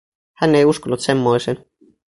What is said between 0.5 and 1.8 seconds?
ei uskonut semmoiseen.